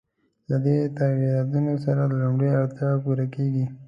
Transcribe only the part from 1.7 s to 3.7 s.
سره لومړنۍ اړتیاوې پوره کېږي.